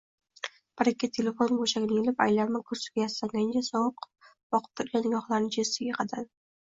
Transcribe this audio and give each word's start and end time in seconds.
Brekket 0.81 1.11
telefon 1.17 1.51
go`shagini 1.59 1.99
ilib, 2.03 2.23
aylanma 2.25 2.61
kursiga 2.71 3.03
yastangancha, 3.03 3.63
sovuq 3.71 4.09
boqib 4.57 4.75
turgan 4.83 5.07
nigohlarini 5.11 5.57
Jessiga 5.59 6.01
qadadi 6.01 6.29